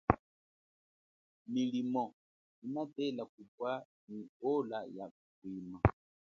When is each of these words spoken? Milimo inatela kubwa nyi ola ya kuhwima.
Milimo 1.53 2.03
inatela 2.65 3.23
kubwa 3.33 3.69
nyi 4.09 4.21
ola 4.51 4.79
ya 4.97 5.05
kuhwima. 5.15 5.79